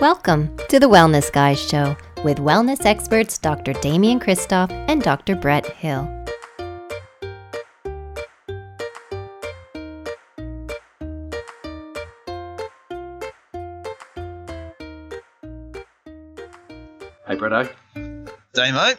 [0.00, 3.74] Welcome to the Wellness Guys Show with wellness experts Dr.
[3.74, 5.36] Damian Kristof and Dr.
[5.36, 6.06] Brett Hill.
[17.26, 17.68] Hey, Bretto.
[18.54, 18.94] Damo.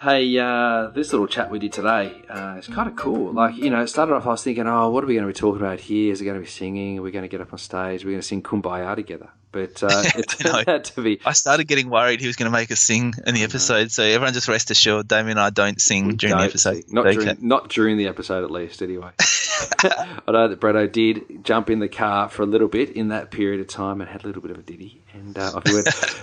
[0.00, 3.32] Hey, uh, this little chat we did today uh, is kind of cool.
[3.32, 5.32] Like, you know, it started off, I was thinking, oh, what are we going to
[5.32, 6.12] be talking about here?
[6.12, 7.00] Is it going to be singing?
[7.00, 8.04] Are we going to get up on stage?
[8.04, 9.30] Are we going to sing Kumbaya together?
[9.52, 11.20] But uh, it turned out to be.
[11.24, 14.02] I started getting worried he was going to make us sing in the episode, so
[14.02, 16.84] everyone just rest assured, Damian and I don't sing during don't the episode.
[16.88, 17.18] Not, Okay.
[17.18, 19.10] during, not during the episode, at least, anyway.
[19.82, 23.30] I know that Bretto did jump in the car for a little bit in that
[23.30, 25.02] period of time and had a little bit of a ditty.
[25.12, 25.60] And uh,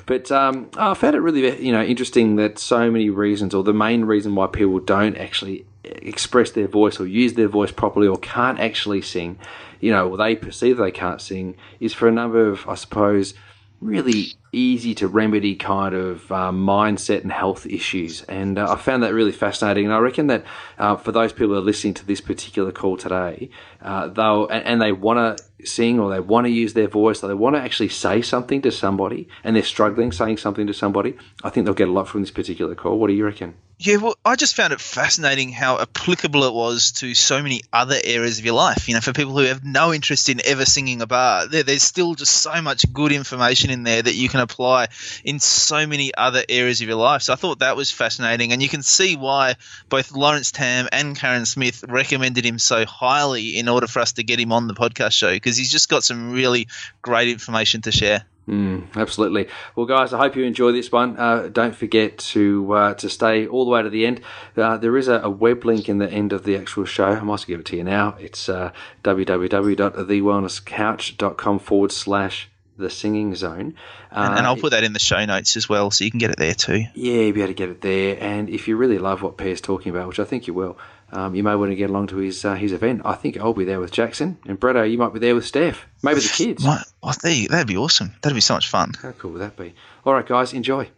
[0.06, 3.74] but um, I found it really, you know, interesting that so many reasons, or the
[3.74, 8.18] main reason why people don't actually express their voice or use their voice properly or
[8.18, 9.40] can't actually sing,
[9.80, 13.34] you know, or they perceive they can't sing, is for a number of, I suppose,
[13.82, 18.24] really easy to remedy kind of um, mindset and health issues.
[18.24, 19.86] And uh, I found that really fascinating.
[19.86, 20.44] And I reckon that
[20.78, 23.50] uh, for those people who are listening to this particular call today,
[23.82, 27.24] uh, they'll and, and they want to sing or they want to use their voice
[27.24, 30.74] or they want to actually say something to somebody and they're struggling saying something to
[30.74, 33.00] somebody, I think they'll get a lot from this particular call.
[33.00, 33.56] What do you reckon?
[33.80, 37.96] Yeah, well, I just found it fascinating how applicable it was to so many other
[38.04, 38.88] areas of your life.
[38.88, 41.84] You know, for people who have no interest in ever singing a bar, there, there's
[41.84, 44.88] still just so much good information in there that you can apply
[45.24, 47.22] in so many other areas of your life.
[47.22, 49.56] So I thought that was fascinating, and you can see why
[49.90, 54.24] both Lawrence Tam and Karen Smith recommended him so highly in order for us to
[54.24, 56.68] get him on the podcast show because he's just got some really
[57.02, 58.26] great information to share.
[58.48, 59.50] Mm, absolutely.
[59.76, 61.18] Well, guys, I hope you enjoy this one.
[61.18, 64.22] Uh, don't forget to uh, to stay all the way to the end.
[64.56, 67.08] Uh, there is a, a web link in the end of the actual show.
[67.08, 68.16] I might give it to you now.
[68.20, 68.72] It's uh,
[69.04, 73.74] www.thewellnesscouch.com forward slash the singing zone.
[74.12, 76.20] And, Uh, and I'll put that in the show notes as well, so you can
[76.20, 76.86] get it there too.
[76.96, 78.18] yeah, you'll be able to get it there.
[78.22, 80.78] And if you really love what Per's talking about, which I think you will,
[81.12, 83.02] um, you may want to get along to his uh, his event.
[83.06, 84.90] I think I'll be there with Jackson and Bretto.
[84.90, 86.64] You might be there with Steph, maybe the kids.
[86.66, 86.82] What?
[87.02, 88.14] Oh, you, that'd be awesome.
[88.22, 88.94] That'd be so much fun.
[89.02, 89.74] How cool would that be?
[90.06, 90.90] All right, guys, enjoy.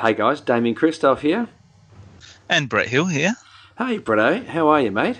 [0.00, 1.48] Hey, guys, Damian Kristof here.
[2.48, 3.34] And Brett Hill here.
[3.78, 5.18] Hey, Bretto, how are you, mate?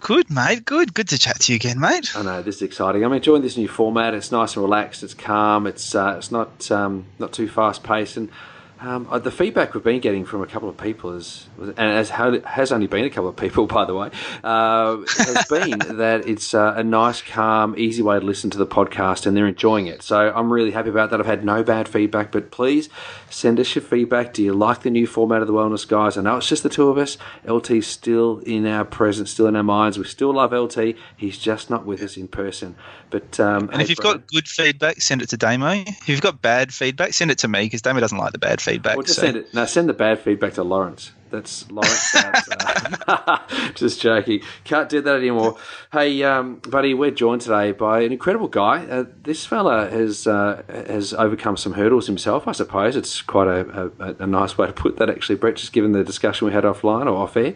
[0.00, 0.64] Good, mate.
[0.64, 0.94] Good.
[0.94, 2.16] Good to chat to you again, mate.
[2.16, 3.04] I know this is exciting.
[3.04, 4.14] I'm enjoying this new format.
[4.14, 5.02] It's nice and relaxed.
[5.02, 5.66] It's calm.
[5.66, 8.16] It's uh, it's not um, not too fast paced.
[8.16, 8.30] And
[8.80, 12.10] um, uh, the feedback we've been getting from a couple of people is, and as
[12.10, 14.10] has only been a couple of people, by the way,
[14.44, 18.66] uh, has been that it's uh, a nice, calm, easy way to listen to the
[18.66, 20.02] podcast, and they're enjoying it.
[20.02, 21.18] So I'm really happy about that.
[21.18, 22.88] I've had no bad feedback, but please
[23.30, 24.32] send us your feedback.
[24.32, 26.16] Do you like the new format of the Wellness Guys?
[26.16, 27.18] I know it's just the two of us.
[27.46, 29.98] LT's still in our presence, still in our minds.
[29.98, 30.94] We still love LT.
[31.16, 32.76] He's just not with us in person.
[33.10, 35.70] But um, And if you've got good feedback, send it to Damo.
[35.70, 38.60] If you've got bad feedback, send it to me because Damo doesn't like the bad
[38.60, 38.67] feedback.
[38.76, 39.54] Well, just so- send it.
[39.54, 41.12] Now send the bad feedback to Lawrence.
[41.30, 42.12] That's Lawrence.
[42.12, 42.48] That's,
[43.08, 43.38] uh,
[43.74, 44.40] just joking.
[44.64, 45.56] Can't do that anymore.
[45.92, 48.84] Hey, um, buddy, we're joined today by an incredible guy.
[48.86, 52.48] Uh, this fella has uh, has overcome some hurdles himself.
[52.48, 55.10] I suppose it's quite a, a, a nice way to put that.
[55.10, 57.54] Actually, Brett, just given the discussion we had offline or off air,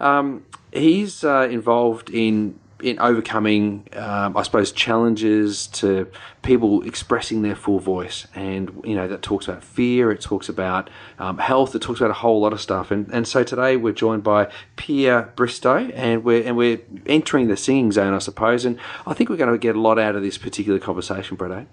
[0.00, 6.10] um, he's uh, involved in in overcoming, um, I suppose, challenges to
[6.42, 8.26] people expressing their full voice.
[8.34, 12.10] And, you know, that talks about fear, it talks about um, health, it talks about
[12.10, 12.90] a whole lot of stuff.
[12.90, 17.56] And, and so today we're joined by Pierre Bristow and we're, and we're entering the
[17.56, 18.64] singing zone, I suppose.
[18.64, 21.66] And I think we're going to get a lot out of this particular conversation, Brett.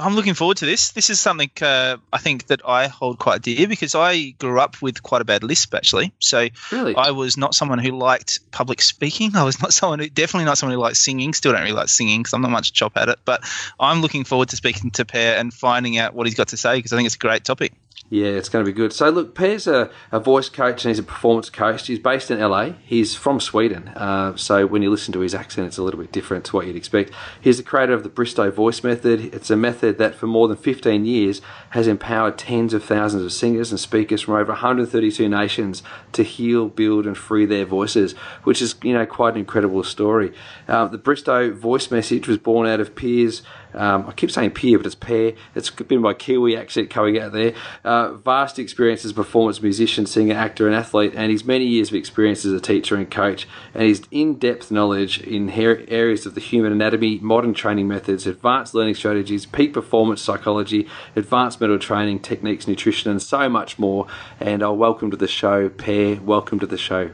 [0.00, 0.92] I'm looking forward to this.
[0.92, 4.80] This is something uh, I think that I hold quite dear because I grew up
[4.82, 6.12] with quite a bad lisp, actually.
[6.18, 6.94] So Really?
[6.96, 9.32] I was not someone who liked public speaking.
[9.36, 11.34] I was not someone who, definitely not someone who liked singing.
[11.34, 13.18] Still don't really like singing because I'm not much chop at it.
[13.24, 13.44] But
[13.78, 16.76] I'm looking forward to speaking to Per and finding out what he's got to say
[16.76, 17.72] because I think it's a great topic.
[18.12, 18.92] Yeah, it's going to be good.
[18.92, 21.86] So, look, Per's a, a voice coach and he's a performance coach.
[21.86, 22.72] He's based in LA.
[22.84, 23.86] He's from Sweden.
[23.90, 26.66] Uh, so, when you listen to his accent, it's a little bit different to what
[26.66, 27.12] you'd expect.
[27.40, 29.32] He's the creator of the Bristow Voice Method.
[29.32, 31.40] It's a method that, for more than 15 years,
[31.70, 36.66] has empowered tens of thousands of singers and speakers from over 132 nations to heal,
[36.66, 40.34] build, and free their voices, which is, you know, quite an incredible story.
[40.66, 43.42] Uh, the Bristow Voice Message was born out of Pierre's
[43.74, 45.32] um, I keep saying peer, but it's pair.
[45.54, 47.54] It's been my Kiwi accent coming out there.
[47.84, 51.88] Uh, vast experience as a performance musician, singer, actor, and athlete, and his many years
[51.88, 56.40] of experience as a teacher and coach, and his in-depth knowledge in areas of the
[56.40, 62.66] human anatomy, modern training methods, advanced learning strategies, peak performance psychology, advanced mental training techniques,
[62.66, 64.06] nutrition, and so much more.
[64.38, 66.16] And I'll welcome to the show, Per.
[66.16, 67.10] Welcome to the show.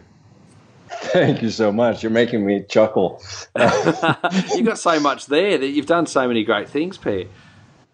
[0.88, 2.02] Thank you so much.
[2.02, 3.22] You're making me chuckle.
[3.58, 7.24] you've got so much there that you've done so many great things, Per.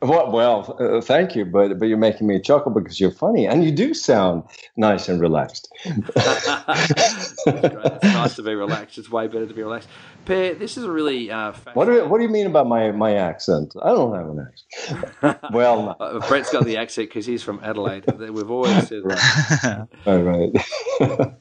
[0.03, 3.65] Well, well uh, thank you, but but you're making me chuckle because you're funny and
[3.65, 4.43] you do sound
[4.77, 5.73] nice and relaxed.
[5.85, 8.99] it's nice to be relaxed.
[8.99, 9.89] It's way better to be relaxed.
[10.25, 13.15] Per, this is a really uh, what do what do you mean about my my
[13.15, 13.75] accent?
[13.81, 15.39] I don't have an accent.
[15.53, 18.05] well, uh, Brett's got the accent because he's from Adelaide.
[18.19, 19.89] We've always said that.
[20.07, 20.53] All right.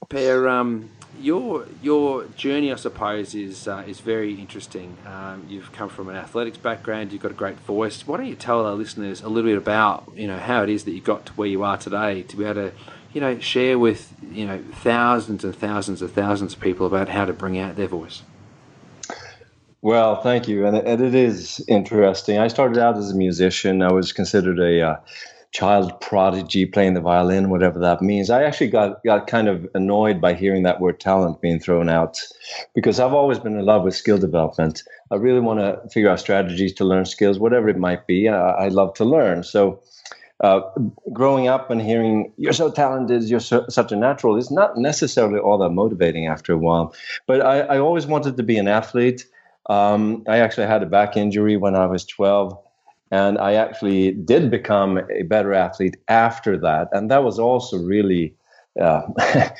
[0.09, 0.89] Per, um,
[1.21, 4.97] your your journey, I suppose, is uh, is very interesting.
[5.05, 7.11] Um, you've come from an athletics background.
[7.11, 8.05] You've got a great voice.
[8.07, 10.83] Why don't you tell our listeners a little bit about you know how it is
[10.85, 12.73] that you got to where you are today to be able to
[13.13, 17.25] you know share with you know thousands and thousands of thousands of people about how
[17.25, 18.23] to bring out their voice.
[19.83, 22.37] Well, thank you, and, and it is interesting.
[22.37, 23.81] I started out as a musician.
[23.81, 24.95] I was considered a uh,
[25.51, 28.29] child prodigy playing the violin, whatever that means.
[28.29, 32.19] I actually got, got kind of annoyed by hearing that word talent being thrown out
[32.73, 34.83] because I've always been in love with skill development.
[35.11, 38.29] I really want to figure out strategies to learn skills, whatever it might be.
[38.29, 39.43] I, I love to learn.
[39.43, 39.81] So,
[40.39, 40.61] uh,
[41.13, 45.39] growing up and hearing you're so talented, you're so, such a natural is not necessarily
[45.39, 46.95] all that motivating after a while.
[47.27, 49.27] But I, I always wanted to be an athlete.
[49.69, 52.57] Um, I actually had a back injury when I was 12
[53.11, 56.87] and I actually did become a better athlete after that.
[56.93, 58.33] And that was also really
[58.79, 59.01] uh,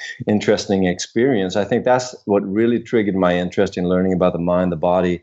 [0.27, 1.57] interesting experience.
[1.57, 5.21] I think that's what really triggered my interest in learning about the mind, the body,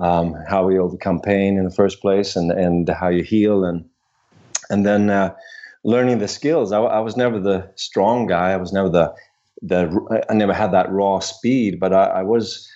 [0.00, 3.88] um, how we overcome pain in the first place, and and how you heal, and
[4.68, 5.32] and then uh,
[5.84, 6.72] learning the skills.
[6.72, 8.50] I, I, was never the strong guy.
[8.50, 9.14] I was never the
[9.60, 10.24] the.
[10.28, 12.68] I never had that raw speed, but I, I was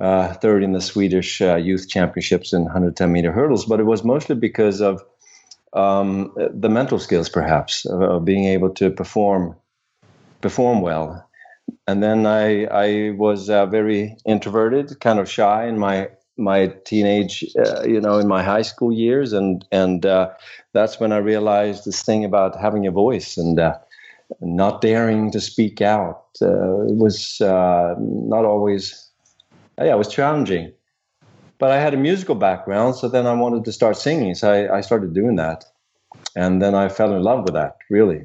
[0.00, 4.04] uh, third in the Swedish uh, youth championships in 110 meter hurdles, but it was
[4.04, 5.02] mostly because of
[5.72, 9.56] um, the mental skills, perhaps, of, being able to perform
[10.40, 11.28] perform well.
[11.86, 17.44] And then I I was uh, very introverted, kind of shy in my my teenage,
[17.56, 20.30] uh, you know, in my high school years, and and uh,
[20.72, 23.78] that's when I realized this thing about having a voice and uh,
[24.40, 26.26] not daring to speak out.
[26.40, 29.03] it was not always
[29.78, 30.72] yeah, it was challenging.
[31.58, 34.34] But I had a musical background, so then I wanted to start singing.
[34.34, 35.64] So I, I started doing that,
[36.34, 38.24] and then I fell in love with that really.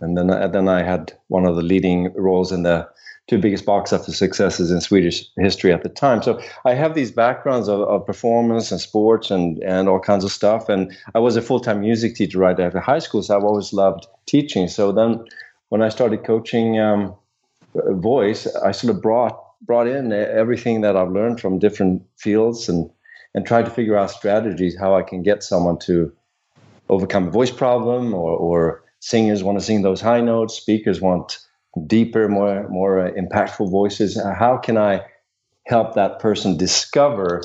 [0.00, 2.88] And then and then I had one of the leading roles in the
[3.28, 6.22] two biggest box office successes in Swedish history at the time.
[6.22, 10.30] So I have these backgrounds of, of performance and sports and, and all kinds of
[10.30, 10.68] stuff.
[10.68, 13.72] And I was a full time music teacher right after high school, so I've always
[13.72, 14.68] loved teaching.
[14.68, 15.24] So then
[15.70, 17.14] when I started coaching um,
[17.74, 22.90] voice, I sort of brought brought in everything that I've learned from different fields and
[23.34, 26.10] and tried to figure out strategies how I can get someone to
[26.88, 31.38] overcome a voice problem or, or singers want to sing those high notes, speakers want
[31.86, 34.20] deeper, more more uh, impactful voices.
[34.20, 35.04] How can I
[35.66, 37.42] help that person discover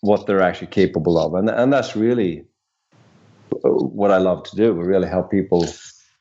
[0.00, 1.34] what they're actually capable of?
[1.34, 2.44] And and that's really
[3.64, 4.74] uh, what I love to do.
[4.74, 5.66] We really help people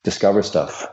[0.03, 0.87] discover stuff.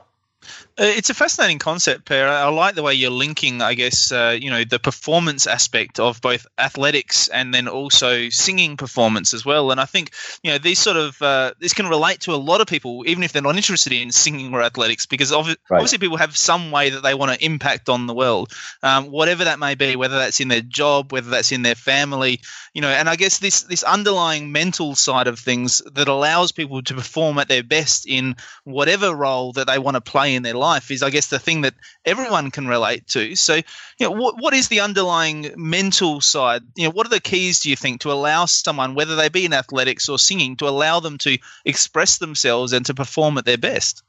[0.78, 2.28] Uh, it's a fascinating concept, Per.
[2.28, 6.20] I like the way you're linking, I guess, uh, you know, the performance aspect of
[6.20, 9.72] both athletics and then also singing performance as well.
[9.72, 10.12] And I think,
[10.44, 13.24] you know, these sort of uh, this can relate to a lot of people, even
[13.24, 15.48] if they're not interested in singing or athletics, because right.
[15.68, 18.52] obviously people have some way that they want to impact on the world,
[18.84, 22.40] um, whatever that may be, whether that's in their job, whether that's in their family,
[22.72, 22.88] you know.
[22.88, 27.38] And I guess this this underlying mental side of things that allows people to perform
[27.38, 30.90] at their best in whatever role that they want to play in their life life
[30.90, 33.34] is, I guess, the thing that everyone can relate to.
[33.36, 33.64] So, you
[34.02, 36.62] know, what, what is the underlying mental side?
[36.76, 39.44] You know, what are the keys, do you think, to allow someone, whether they be
[39.44, 43.58] in athletics or singing, to allow them to express themselves and to perform at their
[43.58, 44.02] best?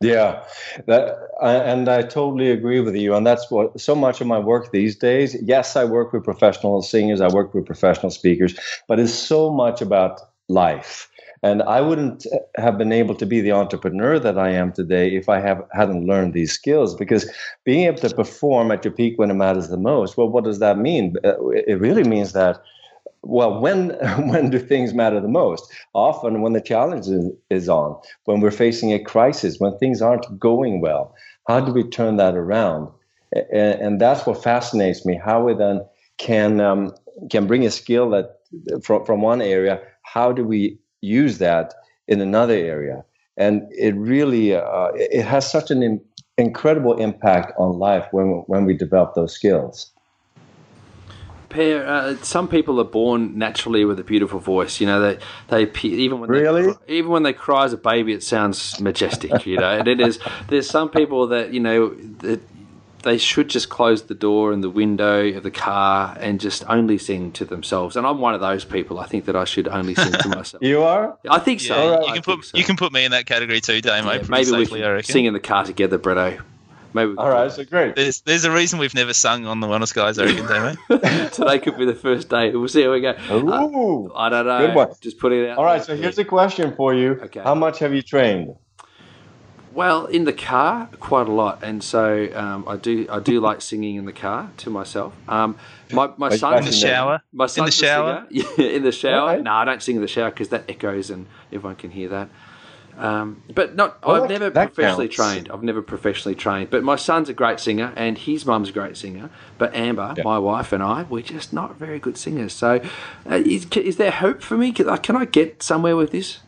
[0.00, 0.44] Yeah,
[0.86, 3.14] that, and I totally agree with you.
[3.14, 5.36] And that's what so much of my work these days.
[5.42, 9.80] Yes, I work with professional singers, I work with professional speakers, but it's so much
[9.80, 11.08] about life.
[11.44, 15.28] And I wouldn't have been able to be the entrepreneur that I am today if
[15.28, 16.94] I have hadn't learned these skills.
[16.94, 17.30] Because
[17.64, 20.58] being able to perform at your peak when it matters the most, well, what does
[20.60, 21.16] that mean?
[21.22, 22.62] Uh, it really means that
[23.20, 23.90] well when
[24.30, 28.50] when do things matter the most often when the challenge is, is, on when we're
[28.50, 31.14] facing a crisis when things aren't going well
[31.48, 32.86] how do we turn that around
[33.32, 35.82] and, and that's what fascinates me how we then
[36.18, 36.92] can um,
[37.30, 38.36] can bring a skill that
[38.82, 41.74] from, from one area how do we use that
[42.08, 43.04] in another area
[43.36, 46.00] and it really uh, it has such an in-
[46.38, 49.94] incredible impact on life when when we develop those skills
[51.54, 54.80] Per, uh, some people are born naturally with a beautiful voice.
[54.80, 55.18] You know, they
[55.66, 59.46] they even when really they, even when they cry as a baby, it sounds majestic.
[59.46, 60.18] You know, and it is.
[60.48, 61.90] There's some people that you know
[62.22, 62.40] that
[63.04, 66.98] they should just close the door and the window of the car and just only
[66.98, 67.96] sing to themselves.
[67.96, 68.98] And I'm one of those people.
[68.98, 70.62] I think that I should only sing to myself.
[70.62, 71.16] you are?
[71.30, 71.74] I think so.
[71.76, 72.58] Yeah, I you can think put so.
[72.58, 74.12] you can put me in that category too, Damo.
[74.12, 75.12] Yeah, maybe we safely, I can reckon.
[75.12, 76.42] sing in the car together, Bretto.
[76.94, 77.96] Maybe All right, so great.
[77.96, 80.74] There's there's a reason we've never sung on the Wellness Guys, I reckon, Damo.
[81.30, 82.52] Today could be the first day.
[82.52, 83.14] We'll see how we go.
[83.28, 84.12] Uh, Ooh.
[84.14, 84.66] I don't know.
[84.66, 84.88] Good one.
[85.00, 85.58] Just put it out.
[85.58, 85.96] All right, there.
[85.96, 87.18] so here's a question for you.
[87.24, 87.40] Okay.
[87.40, 88.54] How much have you trained?
[89.74, 93.06] Well, in the car, quite a lot, and so um, I do.
[93.10, 95.12] I do like singing in the car to myself.
[95.28, 95.56] Um,
[95.92, 97.22] my my son In the shower.
[97.32, 98.26] My In the shower.
[98.30, 99.20] Yeah, in the shower.
[99.30, 99.42] Alright.
[99.42, 102.28] No, I don't sing in the shower because that echoes and everyone can hear that.
[102.96, 104.00] Um, but not.
[104.06, 105.16] Well, I've that- never that professionally counts.
[105.16, 105.50] trained.
[105.50, 106.70] I've never professionally trained.
[106.70, 109.30] But my son's a great singer, and his mum's a great singer.
[109.58, 110.22] But Amber, Yeah.
[110.22, 112.52] my wife, and I, we're just not very good singers.
[112.52, 112.80] So,
[113.28, 114.70] uh, is, is there hope for me?
[114.70, 116.38] Can I, can I get somewhere with this?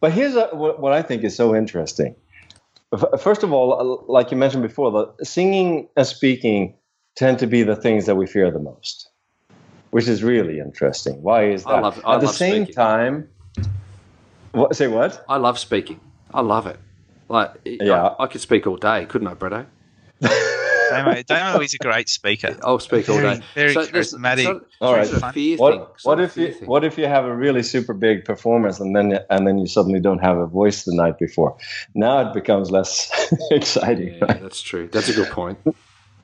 [0.00, 2.14] But here's a, what I think is so interesting.
[3.20, 6.74] First of all, like you mentioned before, the singing and speaking
[7.16, 9.10] tend to be the things that we fear the most,
[9.90, 11.22] which is really interesting.
[11.22, 11.70] Why is that?
[11.74, 12.74] I love- I At the same speaking.
[12.74, 13.28] time,
[14.52, 15.22] what, say what?
[15.28, 16.00] I love speaking.
[16.32, 16.78] I love it.
[17.28, 18.06] Like, Yeah.
[18.18, 19.66] I, I could speak all day, couldn't I, Bretto?
[20.90, 22.56] Damo, Damo is a great speaker.
[22.62, 23.40] I'll speak all day.
[23.54, 24.38] very there's- charismatic.
[24.38, 25.20] it's not- All it's right.
[25.22, 25.62] not a fear thing.
[25.62, 26.68] What, It's what if you fear thing.
[26.68, 30.00] what if you have a really super big performance and then and then you suddenly
[30.00, 31.56] don't have a voice the night before?
[31.94, 33.10] Now it becomes less
[33.50, 34.14] exciting.
[34.14, 34.42] Yeah, right?
[34.42, 34.88] that's true.
[34.92, 35.58] That's a good point.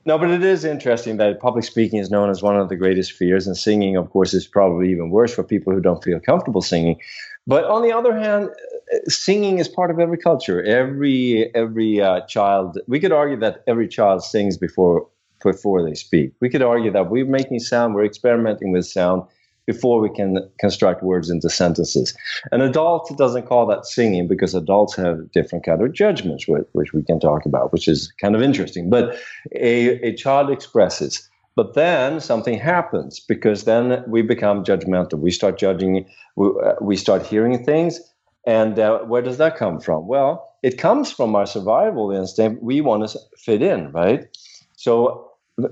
[0.07, 3.13] No, but it is interesting that public speaking is known as one of the greatest
[3.13, 6.61] fears, and singing, of course, is probably even worse for people who don't feel comfortable
[6.61, 7.01] singing.
[7.47, 8.51] But on the other hand,
[9.07, 10.63] singing is part of every culture.
[10.63, 15.07] Every every uh, child, we could argue that every child sings before
[15.43, 16.33] before they speak.
[16.41, 19.23] We could argue that we're making sound, we're experimenting with sound
[19.67, 22.15] before we can construct words into sentences.
[22.53, 26.93] An adult doesn't call that singing because adults have different kind of judgments, which, which
[26.93, 28.91] we can talk about, which is kind of interesting.
[28.91, 29.17] But
[29.55, 31.29] a, a child expresses.
[31.57, 35.19] But then something happens because then we become judgmental.
[35.19, 36.07] We start judging,
[36.37, 38.01] we, uh, we start hearing things.
[38.47, 40.07] And uh, where does that come from?
[40.07, 42.63] Well, it comes from our survival instinct.
[42.63, 44.27] We want to fit in, right?
[44.77, 45.31] So,
[45.63, 45.69] uh,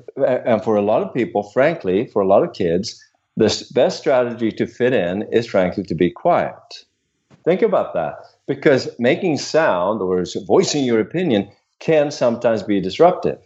[0.47, 3.03] and for a lot of people, frankly, for a lot of kids,
[3.37, 6.85] the best strategy to fit in is frankly to be quiet.
[7.45, 8.15] Think about that
[8.47, 13.39] because making sound or voicing your opinion can sometimes be disruptive.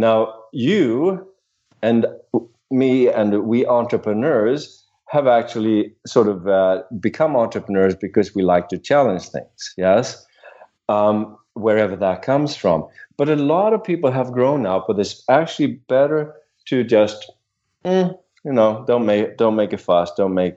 [0.00, 1.28] Now, you
[1.82, 2.06] and
[2.70, 8.78] me and we entrepreneurs have actually sort of uh, become entrepreneurs because we like to
[8.78, 10.24] challenge things, yes,
[10.88, 12.86] um, wherever that comes from.
[13.18, 16.34] But a lot of people have grown up with it's actually better
[16.66, 17.30] to just,
[17.84, 20.54] mm, you know, don't make don't make a fuss, don't make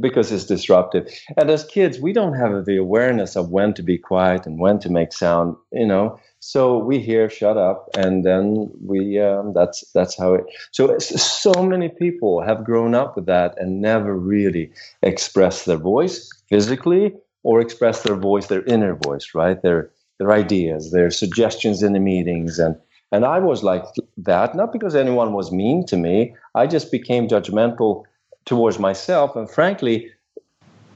[0.00, 1.08] because it's disruptive.
[1.36, 4.78] And as kids, we don't have the awareness of when to be quiet and when
[4.80, 6.18] to make sound, you know.
[6.40, 10.44] So we hear "shut up," and then we um, that's that's how it.
[10.72, 14.72] So so many people have grown up with that and never really
[15.02, 19.62] express their voice physically or express their voice, their inner voice, right?
[19.62, 22.76] Their their ideas, their suggestions in the meetings, and
[23.12, 23.84] and I was like
[24.16, 26.34] that not because anyone was mean to me.
[26.54, 28.04] I just became judgmental
[28.44, 30.10] towards myself, and frankly,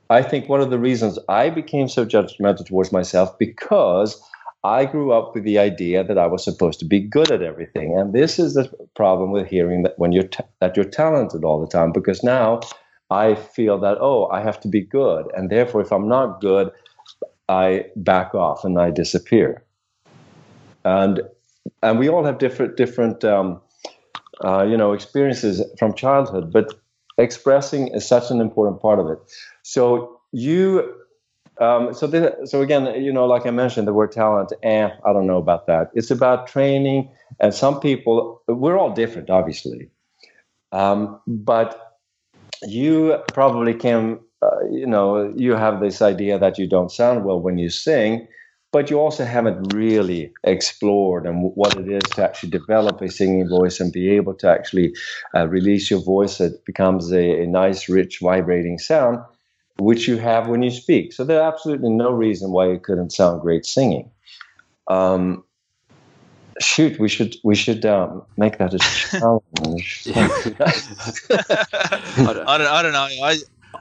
[0.08, 4.20] I think one of the reasons I became so judgmental towards myself because
[4.62, 7.96] I grew up with the idea that I was supposed to be good at everything,
[7.98, 11.60] and this is the problem with hearing that when you're ta- that you're talented all
[11.60, 11.92] the time.
[11.92, 12.60] Because now
[13.10, 16.70] I feel that oh, I have to be good, and therefore, if I'm not good,
[17.48, 19.62] I back off and I disappear.
[20.84, 21.22] And
[21.82, 23.60] and we all have different different um,
[24.44, 26.74] uh, you know experiences from childhood, but
[27.18, 29.18] expressing is such an important part of it.
[29.62, 30.94] So you
[31.58, 35.12] um, so this, so again, you know, like I mentioned, the word talent, eh, I
[35.12, 35.90] don't know about that.
[35.94, 39.88] It's about training, and some people, we're all different, obviously,
[40.72, 41.98] um, but
[42.66, 47.40] you probably can, uh, you know, you have this idea that you don't sound well
[47.40, 48.28] when you sing,
[48.72, 53.48] but you also haven't really explored and what it is to actually develop a singing
[53.48, 54.94] voice and be able to actually
[55.34, 56.40] uh, release your voice.
[56.40, 59.18] It becomes a, a nice, rich, vibrating sound
[59.78, 61.12] which you have when you speak.
[61.12, 64.10] So there's absolutely no reason why you couldn't sound great singing.
[64.88, 65.44] Um,
[66.60, 68.78] shoot, we should we should um, make that a
[69.10, 70.08] challenge.
[70.14, 70.28] I
[72.32, 73.08] don't- I don't, I don't know.
[73.22, 73.36] I,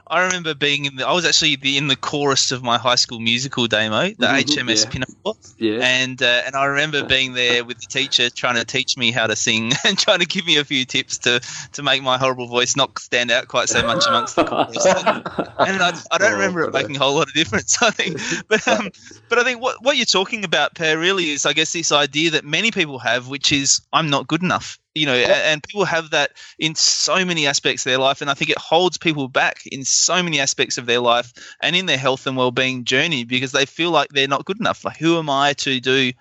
[0.08, 1.06] I remember being in the.
[1.06, 4.36] I was actually the, in the chorus of my high school musical Damo, the Mhm,
[4.36, 4.90] HMS yeah.
[4.90, 5.80] Pinafore, Yeah.
[5.84, 9.26] and uh, and I remember being there with the teacher trying to teach me how
[9.26, 11.40] to sing and trying to give me a few tips to
[11.72, 14.84] to make my horrible voice not stand out quite so much amongst the chorus.
[15.64, 17.76] and I, I don't Oh, remember it making a whole lot of difference.
[17.82, 18.90] I think, but um,
[19.28, 22.30] but I think what what you're talking about, Per, really is I guess this idea
[22.30, 24.78] that many people have, which is I'm not good enough.
[24.96, 28.34] You know, and people have that in so many aspects of their life, and I
[28.34, 31.98] think it holds people back in so many aspects of their life and in their
[31.98, 34.84] health and well-being journey because they feel like they're not good enough.
[34.84, 36.12] Like, who am I to do?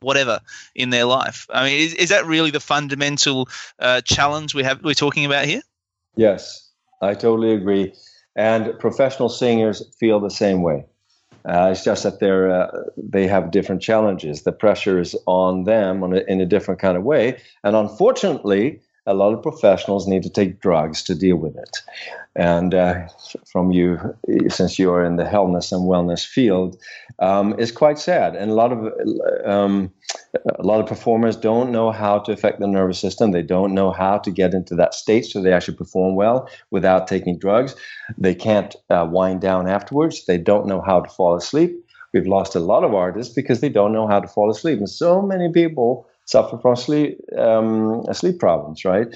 [0.00, 0.38] whatever
[0.74, 4.82] in their life i mean is, is that really the fundamental uh, challenge we have
[4.82, 5.62] we're talking about here
[6.16, 7.94] Yes, I totally agree.
[8.36, 10.86] And professional singers feel the same way.
[11.46, 14.42] Uh, it's just that they're uh, they have different challenges.
[14.42, 18.80] The pressure is on them on a, in a different kind of way, and unfortunately,
[19.06, 21.78] a lot of professionals need to take drugs to deal with it.
[22.36, 23.06] And uh,
[23.50, 24.16] from you,
[24.48, 26.80] since you are in the healthness and wellness field,
[27.20, 28.34] um, is quite sad.
[28.34, 28.92] And a lot of
[29.44, 29.92] um,
[30.58, 33.30] a lot of performers don't know how to affect the nervous system.
[33.30, 37.06] They don't know how to get into that state so they actually perform well without
[37.06, 37.76] taking drugs.
[38.18, 40.26] They can't uh, wind down afterwards.
[40.26, 41.72] They don't know how to fall asleep.
[42.12, 44.78] We've lost a lot of artists because they don't know how to fall asleep.
[44.78, 49.08] And so many people suffer from sleep um, sleep problems, right?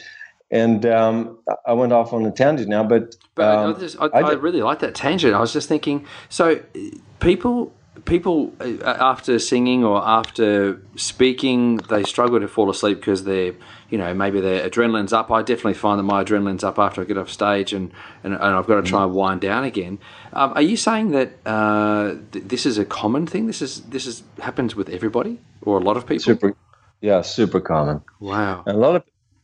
[0.51, 4.07] And um, I went off on a tangent now, but, But I- um, just, I,
[4.07, 5.35] I I, really like that tangent.
[5.35, 6.79] I was just thinking, so uh,
[7.21, 7.71] people,
[8.07, 13.53] people uh, after singing or after speaking, they struggle to fall asleep because they're,
[13.91, 15.31] you know, maybe their adrenaline's up.
[15.31, 17.93] I definitely find that my adrenaline's up after I get off stage, and
[18.25, 19.99] and, and I've got to try and wind down again.
[20.33, 23.47] Um, are you saying that uh, th- this is a common thing?
[23.49, 26.23] This is this is happens with everybody or a lot of people?
[26.25, 26.57] super,
[27.01, 28.03] yeah, super common.
[28.21, 28.63] Wow.
[28.67, 29.03] And a lot of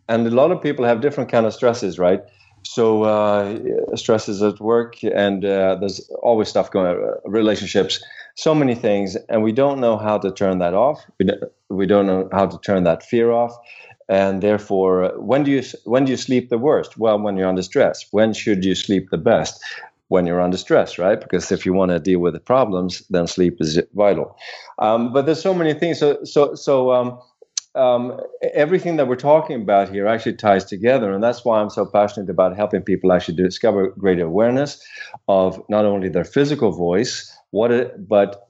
[0.08, 2.20] and a lot of people have different kind of stresses, right?
[2.66, 8.02] So uh, stresses at work, and uh, there's always stuff going on, uh, relationships,
[8.36, 11.04] so many things, and we don't know how to turn that off.
[11.18, 13.54] We don't, we don't know how to turn that fear off,
[14.08, 16.98] and therefore, uh, when do you when do you sleep the worst?
[16.98, 18.06] Well, when you're under stress.
[18.12, 19.62] When should you sleep the best?
[20.08, 21.20] When you're under stress, right?
[21.20, 24.36] Because if you want to deal with the problems, then sleep is vital.
[24.78, 25.98] Um, but there's so many things.
[25.98, 26.92] So so so.
[26.92, 27.18] Um,
[27.74, 28.20] um,
[28.54, 32.30] everything that we're talking about here actually ties together, and that's why I'm so passionate
[32.30, 34.82] about helping people actually discover greater awareness
[35.28, 38.46] of not only their physical voice, what it, but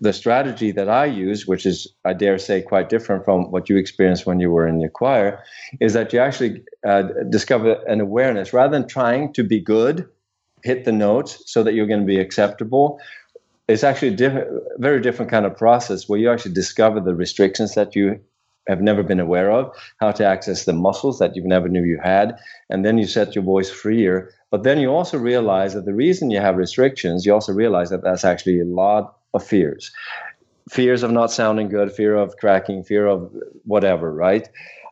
[0.00, 3.76] the strategy that I use, which is I dare say quite different from what you
[3.76, 5.42] experienced when you were in your choir,
[5.80, 8.52] is that you actually uh, discover an awareness.
[8.52, 10.08] Rather than trying to be good,
[10.64, 12.98] hit the notes so that you're going to be acceptable
[13.68, 17.74] it's actually a diff- very different kind of process where you actually discover the restrictions
[17.74, 18.18] that you
[18.68, 21.98] have never been aware of, how to access the muscles that you never knew you
[22.02, 22.38] had,
[22.70, 24.30] and then you set your voice freer.
[24.50, 28.02] But then you also realize that the reason you have restrictions, you also realize that
[28.02, 29.90] that's actually a lot of fears.
[30.70, 33.32] Fears of not sounding good, fear of cracking, fear of
[33.64, 34.48] whatever, right?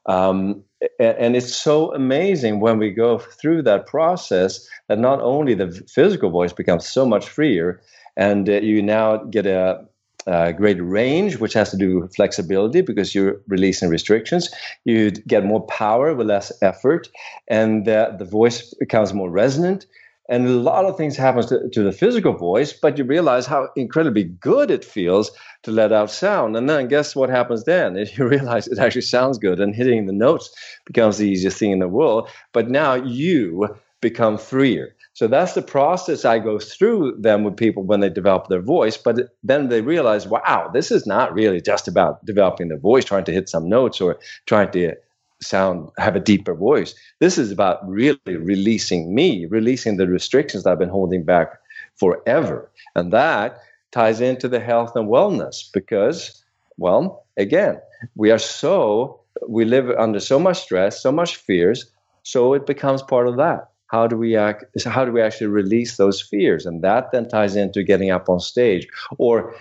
[0.06, 0.62] Um,
[1.00, 6.30] and it's so amazing when we go through that process that not only the physical
[6.30, 7.80] voice becomes so much freer,
[8.16, 9.84] and uh, you now get a,
[10.26, 14.50] a great range, which has to do with flexibility because you're releasing restrictions.
[14.84, 17.08] You get more power with less effort,
[17.48, 19.86] and uh, the voice becomes more resonant.
[20.28, 23.68] And a lot of things happen to, to the physical voice, but you realize how
[23.76, 25.30] incredibly good it feels
[25.62, 26.56] to let out sound.
[26.56, 27.96] And then guess what happens then?
[28.16, 30.50] You realize it actually sounds good, and hitting the notes
[30.84, 32.28] becomes the easiest thing in the world.
[32.52, 34.95] But now you become freer.
[35.16, 38.98] So that's the process I go through them with people when they develop their voice.
[38.98, 43.24] But then they realize, wow, this is not really just about developing their voice, trying
[43.24, 44.92] to hit some notes or trying to
[45.40, 46.94] sound have a deeper voice.
[47.18, 51.48] This is about really releasing me, releasing the restrictions that I've been holding back
[51.94, 52.70] forever.
[52.94, 53.58] And that
[53.92, 56.44] ties into the health and wellness because,
[56.76, 57.80] well, again,
[58.16, 61.90] we are so we live under so much stress, so much fears,
[62.22, 65.96] so it becomes part of that how do we act how do we actually release
[65.96, 68.86] those fears and that then ties into getting up on stage
[69.18, 69.54] or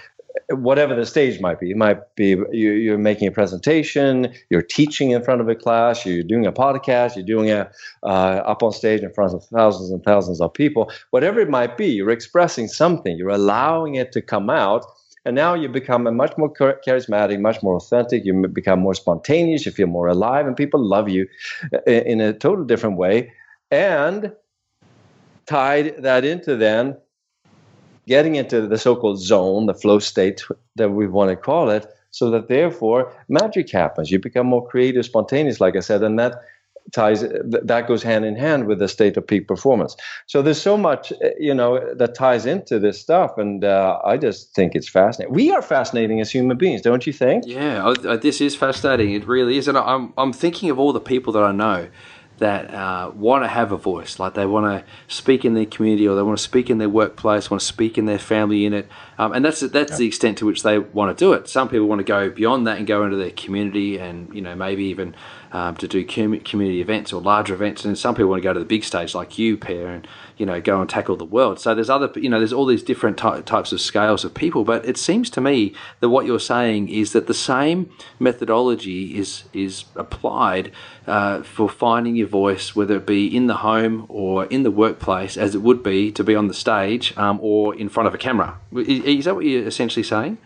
[0.49, 5.11] whatever the stage might be it might be you, you're making a presentation you're teaching
[5.11, 7.69] in front of a class you're doing a podcast you're doing a
[8.03, 11.77] uh, up on stage in front of thousands and thousands of people whatever it might
[11.77, 14.85] be you're expressing something you're allowing it to come out
[15.27, 18.25] and now you become a much more charismatic, much more authentic.
[18.25, 19.65] You become more spontaneous.
[19.65, 21.27] You feel more alive, and people love you
[21.87, 23.33] in a total different way
[23.71, 24.33] and
[25.45, 26.97] tied that into then
[28.07, 30.43] getting into the so-called zone, the flow state
[30.75, 34.11] that we want to call it, so that therefore magic happens.
[34.11, 36.41] You become more creative, spontaneous, like I said, and that
[36.91, 39.95] ties that goes hand in hand with the state of peak performance.
[40.27, 44.17] So there's so much uh, you know that ties into this stuff, and uh, I
[44.17, 45.33] just think it's fascinating.
[45.33, 47.45] We are fascinating as human beings, don't you think?
[47.47, 49.13] Yeah, this is fascinating.
[49.13, 51.89] It really is, and I'm I'm thinking of all the people that I know
[52.37, 56.07] that uh, want to have a voice, like they want to speak in their community
[56.07, 58.87] or they want to speak in their workplace, want to speak in their family unit,
[59.17, 59.97] um, and that's that's yeah.
[59.97, 61.47] the extent to which they want to do it.
[61.47, 64.55] Some people want to go beyond that and go into their community, and you know
[64.55, 65.15] maybe even
[65.51, 67.85] um, to do community events or larger events.
[67.85, 70.45] And some people want to go to the big stage, like you, Per, and you
[70.45, 71.59] know go and tackle the world.
[71.59, 74.63] So there's other, you know, there's all these different ty- types of scales of people.
[74.63, 79.43] But it seems to me that what you're saying is that the same methodology is
[79.53, 80.71] is applied
[81.07, 85.37] uh, for finding your voice, whether it be in the home or in the workplace,
[85.37, 88.17] as it would be to be on the stage um, or in front of a
[88.17, 88.57] camera.
[88.73, 90.37] Is, is that what you're essentially saying?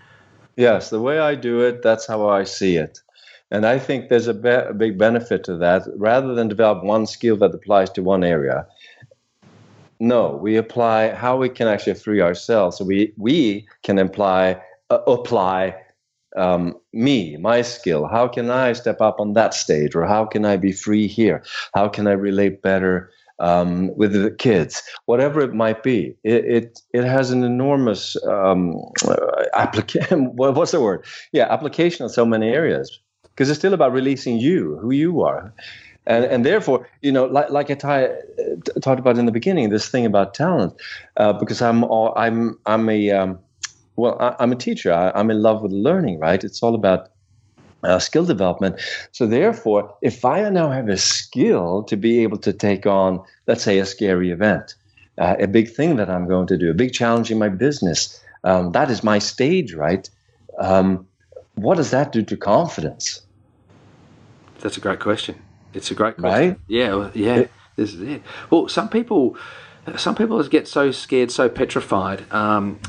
[0.55, 2.99] Yes, the way I do it, that's how I see it.
[3.51, 5.83] And I think there's a, be- a big benefit to that.
[5.95, 8.67] Rather than develop one skill that applies to one area,
[9.99, 12.77] no, we apply how we can actually free ourselves.
[12.77, 15.75] So we we can apply uh, apply
[16.37, 18.07] um, me, my skill.
[18.07, 21.43] How can I step up on that stage, or how can I be free here?
[21.73, 24.81] How can I relate better um, with the kids?
[25.05, 28.79] Whatever it might be, it it, it has an enormous um,
[29.53, 30.33] application.
[30.35, 31.05] What's the word?
[31.33, 32.99] Yeah, application in so many areas
[33.39, 35.53] because it's still about releasing you, who you are.
[36.05, 39.87] And, and therefore, you know, like, like I t- talked about in the beginning, this
[39.87, 40.73] thing about talent,
[41.15, 43.39] uh, because I'm I'm I'm a um,
[43.95, 44.91] well, I, am a teacher.
[44.91, 46.43] I, am in love with learning, right?
[46.43, 47.11] It's all about
[47.83, 48.81] uh, skill development.
[49.13, 53.63] So therefore, if I now have a skill to be able to take on, let's
[53.63, 54.75] say, a scary event,
[55.17, 58.21] uh, a big thing that I'm going to do, a big challenge in my business,
[58.43, 60.09] um, that is my stage, right?
[60.57, 61.07] Um,
[61.55, 63.21] what does that do to confidence?
[64.61, 65.41] That's a great question.
[65.73, 66.49] It's a great question.
[66.49, 66.59] Right?
[66.67, 67.35] Yeah, yeah.
[67.35, 68.23] It, this is it.
[68.49, 69.37] Well, some people,
[69.97, 72.79] some people get so scared, so petrified, um,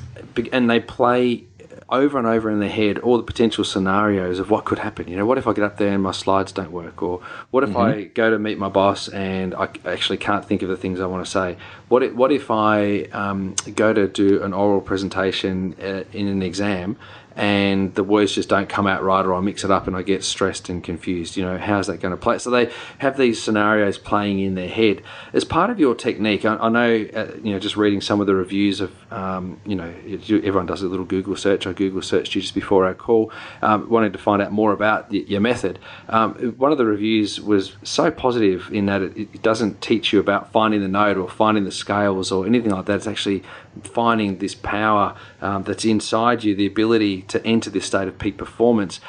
[0.53, 1.45] and they play
[1.91, 5.09] over and over in their head all the potential scenarios of what could happen.
[5.09, 7.03] You know, what if I get up there and my slides don't work?
[7.03, 8.01] Or what if mm-hmm.
[8.01, 11.07] I go to meet my boss and I actually can't think of the things I
[11.07, 11.57] want to say?
[11.89, 16.43] What if, what if I um, go to do an oral presentation uh, in an
[16.43, 16.97] exam
[17.37, 20.03] and the words just don't come out right or I mix it up and I
[20.03, 21.37] get stressed and confused.
[21.37, 22.39] You know, how's that going to play?
[22.39, 25.03] So they have these scenarios playing in their head.
[25.33, 28.27] As part of your technique, I, I know, uh, you know, just reading some of
[28.27, 29.93] the reviews of, um, you know,
[30.29, 31.67] everyone does a little Google search.
[31.67, 35.13] I Google searched you just before our call, um, wanted to find out more about
[35.13, 35.79] your method.
[36.09, 40.21] Um, one of the reviews was so positive in that it, it doesn't teach you
[40.21, 42.97] about finding the note or finding the scales or anything like that.
[42.97, 43.43] It's actually
[43.83, 48.37] finding this power um, that's inside you, the ability to enter this state of peak
[48.37, 49.01] performance.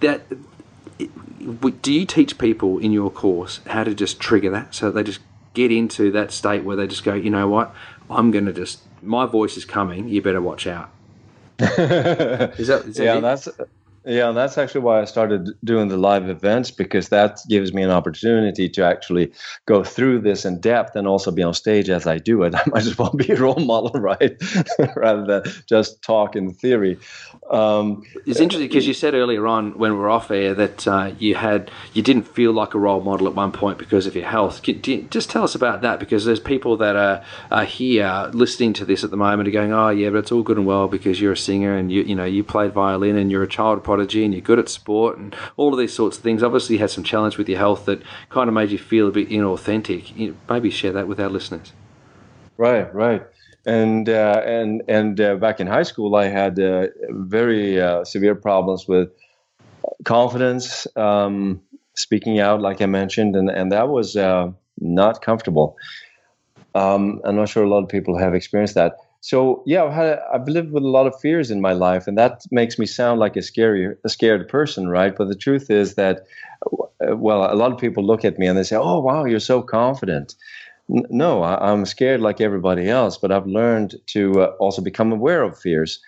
[0.00, 0.22] That
[1.82, 5.20] do you teach people in your course how to just trigger that so they just
[5.54, 7.74] get into that state where they just go, you know what,
[8.10, 10.08] I'm going to just my voice is coming.
[10.08, 10.90] You better watch out.
[11.58, 11.68] is
[12.68, 13.20] that, is that yeah, it?
[13.20, 13.48] that's
[14.06, 17.82] yeah, and that's actually why I started doing the live events because that gives me
[17.82, 19.32] an opportunity to actually
[19.66, 22.54] go through this in depth and also be on stage as I do it.
[22.56, 24.40] I might as well be a role model, right?
[24.96, 26.98] Rather than just talk in theory.
[27.50, 31.12] Um, it's interesting because you said earlier on when we were off air that uh,
[31.18, 34.26] you had you didn't feel like a role model at one point because of your
[34.26, 34.66] health.
[34.66, 38.84] You, just tell us about that because there's people that are, are here listening to
[38.84, 41.20] this at the moment are going, oh yeah, but it's all good and well because
[41.20, 44.24] you're a singer and you you know you played violin and you're a child prodigy
[44.24, 46.42] and you're good at sport and all of these sorts of things.
[46.42, 49.12] Obviously, you had some challenge with your health that kind of made you feel a
[49.12, 50.16] bit inauthentic.
[50.16, 51.72] You know, maybe share that with our listeners.
[52.56, 53.24] Right, right.
[53.66, 58.36] And uh, and and uh, back in high school, I had uh, very uh, severe
[58.36, 59.10] problems with
[60.04, 61.60] confidence, um,
[61.96, 65.76] speaking out, like I mentioned, and and that was uh, not comfortable.
[66.76, 70.20] Um, I'm not sure a lot of people have experienced that so yeah, I've, had,
[70.32, 73.18] I've lived with a lot of fears in my life, and that makes me sound
[73.18, 75.16] like a scary, a scared person, right?
[75.16, 76.26] But the truth is that,
[76.64, 79.40] uh, well, a lot of people look at me and they say, "Oh, wow, you're
[79.40, 80.36] so confident."
[80.88, 85.42] No, I, am scared like everybody else, but I've learned to uh, also become aware
[85.42, 86.00] of fears,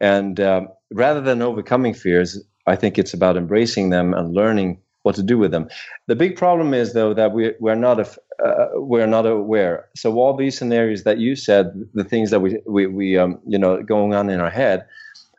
[0.00, 5.16] and uh, rather than overcoming fears, I think it's about embracing them and learning what
[5.16, 5.68] to do with them.
[6.06, 8.08] The big problem is though that we we're not a,
[8.44, 9.88] uh, we're not aware.
[9.96, 13.58] So all these scenarios that you said, the things that we we, we um, you
[13.58, 14.86] know going on in our head,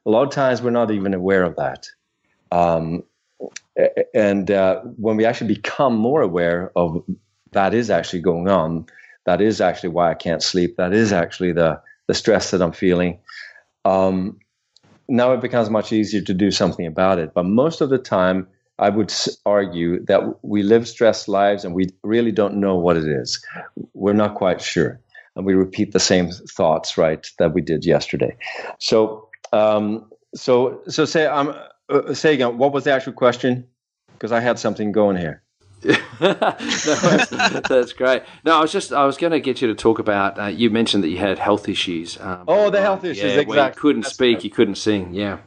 [0.05, 1.87] a lot of times we're not even aware of that.
[2.51, 3.03] Um,
[4.13, 7.03] and uh, when we actually become more aware of
[7.53, 8.85] that is actually going on,
[9.25, 10.75] that is actually why I can't sleep.
[10.77, 13.19] That is actually the the stress that I'm feeling.
[13.85, 14.39] Um,
[15.07, 17.33] now it becomes much easier to do something about it.
[17.33, 18.47] But most of the time,
[18.79, 19.13] I would
[19.45, 23.43] argue that we live stressed lives and we really don't know what it is.
[23.93, 24.99] We're not quite sure.
[25.35, 28.35] And we repeat the same thoughts, right, that we did yesterday.
[28.79, 31.55] So, um, so, so say, um,
[31.89, 33.67] uh, say again, what was the actual question?
[34.13, 35.43] Because I had something going here.
[36.21, 38.23] no, that's, that's, great.
[38.45, 40.39] No, I was just I was going to get you to talk about.
[40.39, 42.19] Uh, you mentioned that you had health issues.
[42.19, 43.23] Um, oh, the health issues.
[43.23, 43.57] Yeah, exactly.
[43.57, 44.43] you couldn't that's speak, right.
[44.43, 45.13] you couldn't sing.
[45.13, 45.39] Yeah.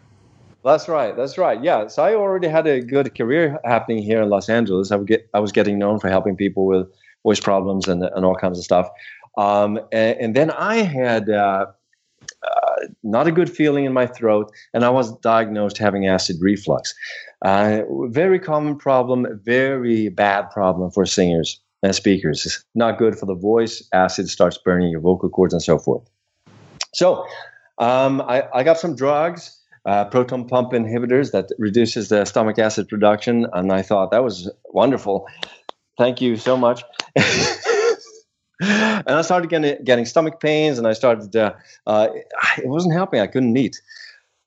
[0.65, 1.17] That's right.
[1.17, 1.63] That's right.
[1.63, 1.87] Yeah.
[1.87, 4.91] So I already had a good career happening here in Los Angeles.
[4.91, 6.89] I get I was getting known for helping people with
[7.23, 8.89] voice problems and and all kinds of stuff.
[9.37, 11.67] Um, and, and, then I had uh,
[12.43, 16.95] uh, not a good feeling in my throat, and I was diagnosed having acid reflux.
[17.47, 22.45] Uh, very common problem, very bad problem for singers and speakers.
[22.45, 23.89] It's not good for the voice.
[23.93, 26.03] Acid starts burning your vocal cords and so forth.
[26.93, 27.25] So
[27.79, 29.57] um, I, I, got some drugs.
[29.85, 34.51] Uh, proton pump inhibitors that reduces the stomach acid production, and I thought that was
[34.65, 35.29] wonderful.
[35.99, 36.83] Thank you so much.
[37.15, 41.37] and I started getting, getting stomach pains, and I started.
[41.37, 41.53] Uh,
[41.87, 42.09] uh,
[42.59, 43.21] it wasn't helping.
[43.21, 43.81] I couldn't eat.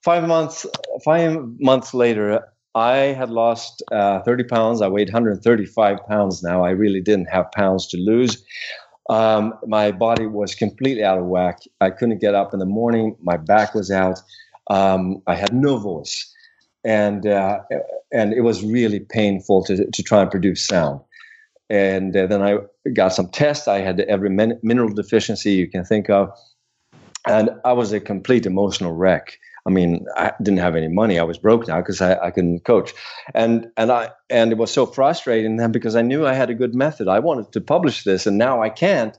[0.03, 0.65] Five months.
[1.05, 2.43] Five months later,
[2.75, 4.82] I had lost uh, 30 pounds.
[4.82, 6.63] I weighed 135 pounds now.
[6.63, 8.43] I really didn't have pounds to lose.
[9.10, 11.62] Um, my body was completely out of whack.
[11.82, 13.15] I couldn't get up in the morning.
[13.21, 14.19] My back was out.
[14.69, 16.32] Um, I had no voice,
[16.86, 17.60] and uh,
[18.13, 21.01] and it was really painful to to try and produce sound
[21.69, 22.58] and uh, then I
[22.93, 23.67] got some tests.
[23.67, 26.32] I had every min- mineral deficiency you can think of,
[27.27, 29.38] and I was a complete emotional wreck.
[29.69, 31.19] I mean, I didn't have any money.
[31.19, 32.91] I was broke now because I, I couldn't coach,
[33.36, 36.55] and and I and it was so frustrating then because I knew I had a
[36.55, 37.08] good method.
[37.08, 39.15] I wanted to publish this, and now I can't.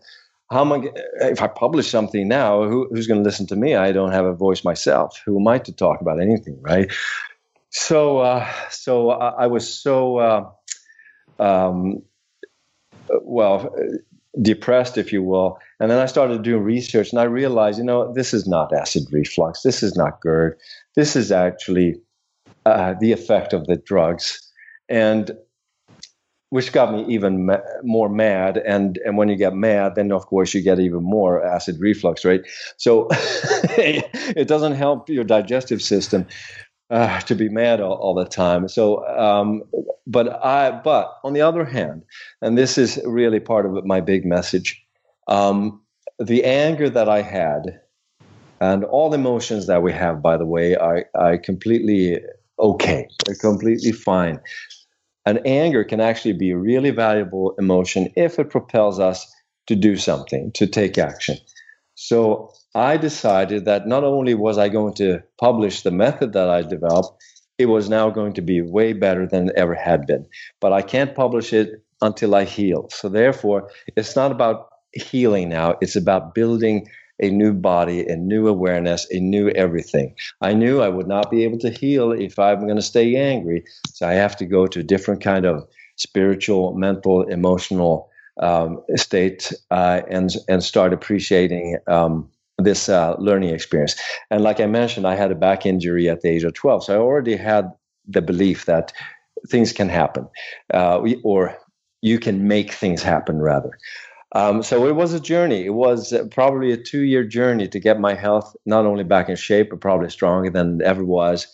[0.50, 0.90] How am I?
[1.20, 3.76] If I publish something now, who, who's going to listen to me?
[3.76, 5.22] I don't have a voice myself.
[5.24, 6.90] Who am I to talk about anything, right?
[7.68, 10.16] So, uh, so I, I was so.
[10.16, 10.50] Uh,
[11.38, 12.02] um,
[13.22, 13.72] well,
[14.40, 15.58] depressed, if you will.
[15.80, 19.04] And then I started doing research and I realized, you know, this is not acid
[19.10, 19.62] reflux.
[19.62, 20.58] This is not GERD.
[20.96, 21.96] This is actually
[22.66, 24.40] uh, the effect of the drugs.
[24.88, 25.32] And
[26.50, 28.58] which got me even ma- more mad.
[28.58, 32.24] And, and when you get mad, then of course you get even more acid reflux,
[32.24, 32.40] right?
[32.76, 36.26] So it doesn't help your digestive system
[36.90, 38.68] uh, to be mad all, all the time.
[38.68, 39.62] So, um,
[40.06, 42.02] but I, but on the other hand,
[42.42, 44.82] and this is really part of my big message,
[45.28, 45.80] um,
[46.18, 47.80] the anger that I had,
[48.60, 52.18] and all emotions that we have, by the way, are, are completely
[52.58, 53.08] okay.
[53.24, 54.40] They're completely fine.
[55.24, 59.26] And anger can actually be a really valuable emotion if it propels us
[59.66, 61.36] to do something, to take action.
[62.02, 66.62] So I decided that not only was I going to publish the method that I
[66.62, 67.22] developed,
[67.58, 70.26] it was now going to be way better than it ever had been.
[70.60, 72.88] But I can't publish it until I heal.
[72.88, 76.88] So therefore, it's not about healing now, it's about building
[77.22, 80.14] a new body, a new awareness, a new everything.
[80.40, 83.64] I knew I would not be able to heal if I'm going to stay angry.
[83.92, 89.52] So I have to go to a different kind of spiritual, mental, emotional um, state
[89.70, 93.96] uh, and and start appreciating um, this uh, learning experience.
[94.30, 96.94] And like I mentioned, I had a back injury at the age of 12, so
[96.94, 97.72] I already had
[98.06, 98.92] the belief that
[99.48, 100.28] things can happen,
[100.74, 101.56] uh, or
[102.02, 103.78] you can make things happen rather.
[104.32, 105.64] Um, so it was a journey.
[105.64, 109.36] It was uh, probably a two-year journey to get my health not only back in
[109.36, 111.48] shape, but probably stronger than it ever was.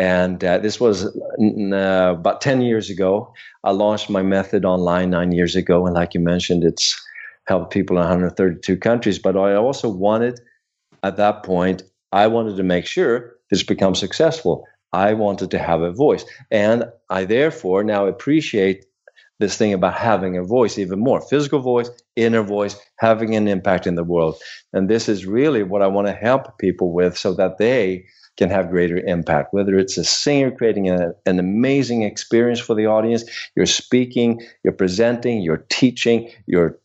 [0.00, 3.34] And uh, this was uh, about 10 years ago.
[3.64, 5.84] I launched my method online nine years ago.
[5.84, 6.98] And like you mentioned, it's
[7.46, 9.18] helped people in 132 countries.
[9.18, 10.40] But I also wanted,
[11.02, 11.82] at that point,
[12.12, 14.66] I wanted to make sure this becomes successful.
[14.94, 16.24] I wanted to have a voice.
[16.50, 18.86] And I therefore now appreciate
[19.40, 23.86] this thing about having a voice even more physical voice, inner voice, having an impact
[23.86, 24.40] in the world.
[24.72, 28.04] And this is really what I want to help people with so that they
[28.36, 29.52] can have greater impact.
[29.52, 33.24] Whether it's a singer creating a, an amazing experience for the audience,
[33.56, 36.78] you're speaking, you're presenting, you're teaching, you're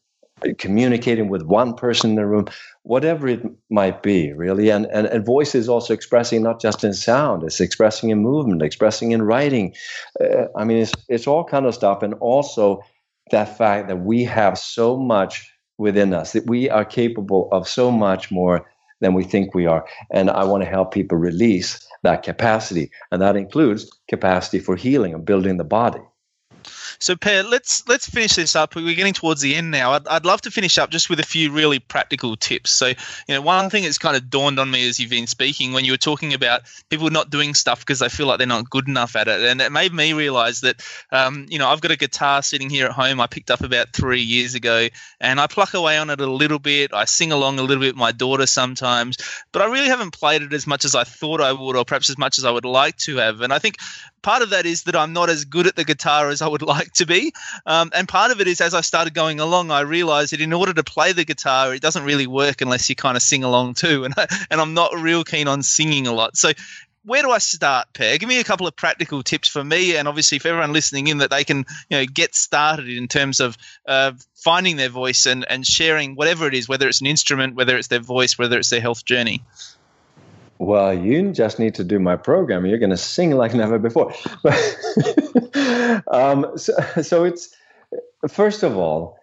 [0.57, 2.45] communicating with one person in the room,
[2.83, 4.69] whatever it might be, really.
[4.69, 8.61] And, and, and voice is also expressing not just in sound, it's expressing in movement,
[8.61, 9.73] expressing in writing.
[10.19, 12.03] Uh, I mean, it's, it's all kind of stuff.
[12.03, 12.81] And also
[13.31, 17.91] that fact that we have so much within us, that we are capable of so
[17.91, 18.69] much more
[19.01, 19.85] than we think we are.
[20.11, 22.91] And I want to help people release that capacity.
[23.11, 26.01] And that includes capacity for healing and building the body.
[26.99, 28.75] So, Per, let's let's finish this up.
[28.75, 29.91] We're getting towards the end now.
[29.91, 32.71] I'd, I'd love to finish up just with a few really practical tips.
[32.71, 32.95] So, you
[33.29, 35.93] know, one thing that's kind of dawned on me as you've been speaking when you
[35.93, 39.15] were talking about people not doing stuff because they feel like they're not good enough
[39.15, 40.81] at it, and it made me realize that,
[41.11, 43.19] um, you know, I've got a guitar sitting here at home.
[43.19, 44.87] I picked up about three years ago,
[45.19, 46.93] and I pluck away on it a little bit.
[46.93, 49.17] I sing along a little bit with my daughter sometimes,
[49.51, 52.09] but I really haven't played it as much as I thought I would, or perhaps
[52.09, 53.41] as much as I would like to have.
[53.41, 53.77] And I think
[54.25, 56.61] part of that is that I'm not as good at the guitar as I would
[56.75, 57.33] like to be.
[57.65, 60.53] Um, and part of it is as I started going along, I realized that in
[60.53, 63.75] order to play the guitar, it doesn't really work unless you kind of sing along
[63.75, 64.03] too.
[64.05, 66.37] And, I, and I'm not real keen on singing a lot.
[66.37, 66.51] So
[67.05, 68.17] where do I start, Per?
[68.17, 71.19] Give me a couple of practical tips for me, and obviously for everyone listening in,
[71.19, 75.45] that they can you know get started in terms of uh, finding their voice and
[75.47, 78.69] and sharing whatever it is, whether it's an instrument, whether it's their voice, whether it's
[78.69, 79.43] their health journey.
[80.57, 82.65] Well, you just need to do my program.
[82.65, 84.13] You're going to sing like never before.
[86.07, 87.53] um, so, so it's
[88.29, 89.17] first of all,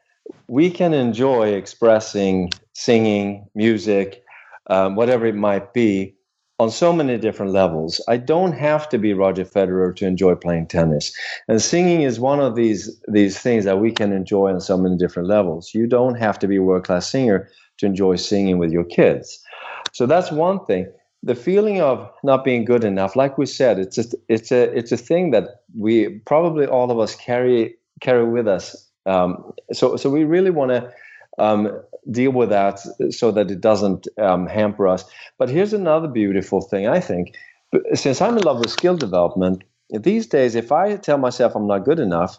[0.49, 4.23] we can enjoy expressing, singing, music,
[4.69, 6.15] um, whatever it might be,
[6.59, 8.01] on so many different levels.
[8.09, 11.13] I don't have to be Roger Federer to enjoy playing tennis,
[11.49, 14.97] and singing is one of these these things that we can enjoy on so many
[14.97, 15.73] different levels.
[15.75, 19.43] You don't have to be a world class singer to enjoy singing with your kids.
[19.93, 20.87] So that's one thing
[21.23, 24.93] the feeling of not being good enough, like we said, it's a, it's a it's
[24.93, 28.89] a thing that we probably all of us carry carry with us.
[29.07, 30.93] Um, so so we really want to
[31.39, 31.81] um,
[32.11, 32.81] deal with that
[33.11, 35.05] so that it doesn't um, hamper us.
[35.39, 37.37] But here's another beautiful thing I think.
[37.95, 41.85] Since I'm in love with skill development, these days, if I tell myself I'm not
[41.85, 42.39] good enough,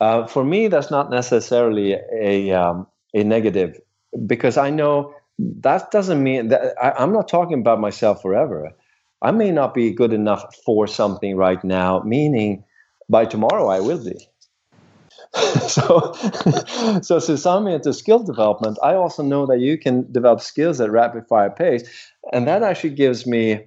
[0.00, 3.78] uh, for me that's not necessarily a um, a negative
[4.26, 8.70] because I know that doesn't mean that I, am not talking about myself forever.
[9.22, 12.64] I may not be good enough for something right now, meaning
[13.08, 14.16] by tomorrow I will be.
[15.68, 16.12] so,
[17.02, 20.90] so since I'm into skill development, I also know that you can develop skills at
[20.90, 23.66] rapid fire pace, and that actually gives me,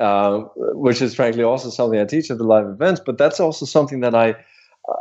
[0.00, 3.00] uh, which is frankly also something I teach at the live events.
[3.04, 4.36] But that's also something that I,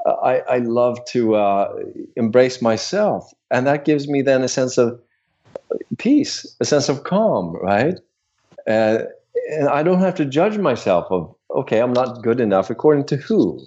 [0.06, 1.73] I, I love to uh,
[2.15, 5.00] embrace myself, and that gives me then a sense of
[5.97, 7.95] peace, a sense of calm, right?
[8.67, 8.99] Uh,
[9.49, 13.17] and I don't have to judge myself of, okay, I'm not good enough according to
[13.17, 13.60] who.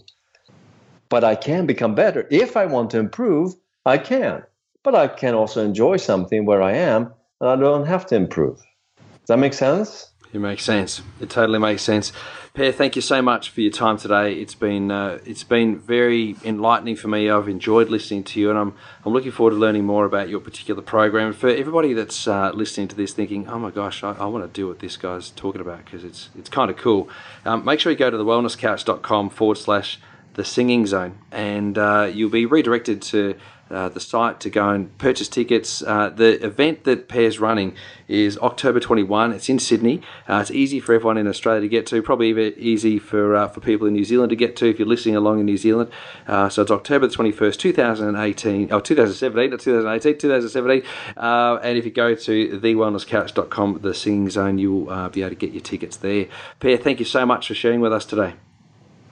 [1.08, 2.26] But I can become better.
[2.30, 3.54] If I want to improve,
[3.86, 4.42] I can.
[4.82, 8.56] But I can also enjoy something where I am and I don't have to improve.
[8.98, 10.09] Does that make sense?
[10.32, 11.02] It makes sense.
[11.20, 12.12] It totally makes sense.
[12.54, 14.34] Per, thank you so much for your time today.
[14.34, 17.28] It's been uh, it's been very enlightening for me.
[17.28, 20.40] I've enjoyed listening to you, and I'm I'm looking forward to learning more about your
[20.40, 21.32] particular program.
[21.32, 24.50] For everybody that's uh, listening to this, thinking, "Oh my gosh, I, I want to
[24.52, 27.08] do what this guy's talking about," because it's it's kind of cool.
[27.44, 30.00] Um, make sure you go to the wellnesscouch.com forward slash
[30.34, 33.34] the singing zone, and uh, you'll be redirected to
[33.70, 35.82] uh, the site to go and purchase tickets.
[35.82, 37.74] Uh, the event that Per's running
[38.08, 39.32] is October 21.
[39.32, 40.02] It's in Sydney.
[40.28, 43.48] Uh, it's easy for everyone in Australia to get to, probably even easy for uh,
[43.48, 45.90] for people in New Zealand to get to if you're listening along in New Zealand.
[46.26, 50.82] Uh, so it's October the 21st, 2018, or 2017, not 2018, 2017.
[51.16, 55.62] and if you go to thewellnesscouch.com, the singing zone, you'll be able to get your
[55.62, 56.26] tickets there.
[56.58, 58.34] Per, thank you so much for sharing with us today.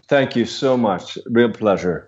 [0.09, 1.19] Thank you so much.
[1.27, 2.08] Real pleasure.